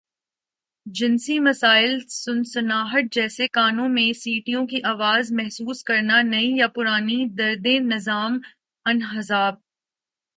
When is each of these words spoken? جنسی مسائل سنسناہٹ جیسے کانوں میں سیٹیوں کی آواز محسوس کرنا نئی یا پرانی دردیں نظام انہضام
جنسی 0.85 1.37
مسائل 1.39 1.99
سنسناہٹ 2.09 3.11
جیسے 3.11 3.47
کانوں 3.47 3.87
میں 3.89 4.11
سیٹیوں 4.13 4.65
کی 4.67 4.81
آواز 4.83 5.31
محسوس 5.31 5.83
کرنا 5.83 6.21
نئی 6.21 6.49
یا 6.57 6.67
پرانی 6.67 7.23
دردیں 7.37 7.79
نظام 7.85 8.39
انہضام 8.85 9.53